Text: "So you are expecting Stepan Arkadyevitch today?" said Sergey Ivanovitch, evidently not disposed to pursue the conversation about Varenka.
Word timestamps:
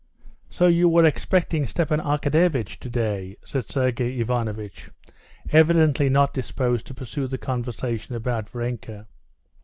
"So 0.49 0.65
you 0.65 0.97
are 0.97 1.05
expecting 1.05 1.67
Stepan 1.67 1.99
Arkadyevitch 1.99 2.79
today?" 2.79 3.37
said 3.45 3.69
Sergey 3.69 4.19
Ivanovitch, 4.19 4.89
evidently 5.51 6.09
not 6.09 6.33
disposed 6.33 6.87
to 6.87 6.95
pursue 6.95 7.27
the 7.27 7.37
conversation 7.37 8.15
about 8.15 8.49
Varenka. 8.49 9.05